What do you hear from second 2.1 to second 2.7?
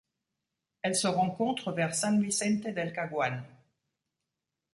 Vicente